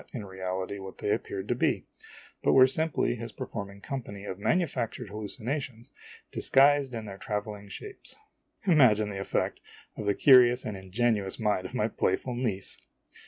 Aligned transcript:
in 0.13 0.25
reality, 0.25 0.79
what 0.79 0.97
they 0.97 1.11
appeared 1.11 1.47
to 1.47 1.53
be, 1.53 1.85
but 2.41 2.53
were 2.53 2.65
simply 2.65 3.13
his 3.13 3.31
performing 3.31 3.79
company 3.79 4.25
of 4.25 4.39
manufactured 4.39 5.09
hallucinations 5.09 5.91
disguised 6.31 6.95
in 6.95 7.05
their 7.05 7.19
traveling 7.19 7.67
shapes. 7.69 8.15
Imagine 8.65 9.11
the 9.11 9.19
effect 9.19 9.61
upon 9.93 10.05
the 10.07 10.15
curious 10.15 10.65
and 10.65 10.75
ingenuous 10.75 11.39
mind 11.39 11.67
of 11.67 11.75
my 11.75 11.87
playful 11.87 12.33
niece 12.33 12.81